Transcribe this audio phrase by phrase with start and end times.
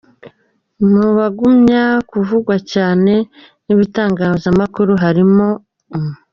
[0.91, 3.13] Mu bagumye kuvugwa cyane
[3.65, 5.47] n’ibitangazamakuru harimo: